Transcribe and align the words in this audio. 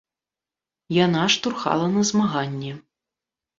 Яна 1.05 1.21
штурхала 1.35 1.85
на 1.95 2.01
змаганне. 2.13 2.71